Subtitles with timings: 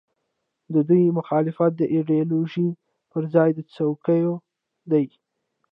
[0.73, 2.69] د دوی مخالفت د ایډیالوژۍ
[3.11, 4.33] پر ځای د څوکیو
[4.91, 5.05] دی.